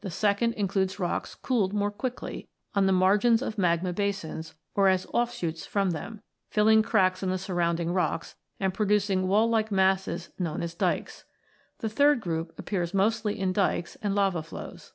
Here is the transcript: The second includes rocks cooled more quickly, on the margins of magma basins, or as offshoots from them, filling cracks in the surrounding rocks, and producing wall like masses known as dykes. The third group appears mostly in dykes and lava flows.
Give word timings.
The 0.00 0.10
second 0.10 0.54
includes 0.54 0.98
rocks 0.98 1.34
cooled 1.34 1.74
more 1.74 1.90
quickly, 1.90 2.48
on 2.74 2.86
the 2.86 2.94
margins 2.94 3.42
of 3.42 3.58
magma 3.58 3.92
basins, 3.92 4.54
or 4.74 4.88
as 4.88 5.06
offshoots 5.12 5.66
from 5.66 5.90
them, 5.90 6.22
filling 6.48 6.82
cracks 6.82 7.22
in 7.22 7.28
the 7.28 7.36
surrounding 7.36 7.92
rocks, 7.92 8.36
and 8.58 8.72
producing 8.72 9.28
wall 9.28 9.50
like 9.50 9.70
masses 9.70 10.30
known 10.38 10.62
as 10.62 10.72
dykes. 10.74 11.24
The 11.80 11.90
third 11.90 12.22
group 12.22 12.58
appears 12.58 12.94
mostly 12.94 13.38
in 13.38 13.52
dykes 13.52 13.98
and 14.00 14.14
lava 14.14 14.42
flows. 14.42 14.94